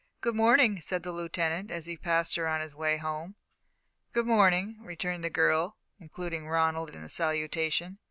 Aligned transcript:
"Good 0.19 0.33
morning," 0.33 0.79
said 0.81 1.03
the 1.03 1.11
Lieutenant, 1.11 1.69
as 1.69 1.85
he 1.85 1.95
passed 1.95 2.35
her 2.35 2.47
on 2.47 2.59
his 2.61 2.73
way 2.73 2.97
home. 2.97 3.35
"Good 4.13 4.25
morning," 4.25 4.77
returned 4.81 5.23
the 5.23 5.29
girl, 5.29 5.77
including 5.99 6.47
Ronald 6.47 6.89
in 6.89 7.03
the 7.03 7.07
salutation. 7.07 7.99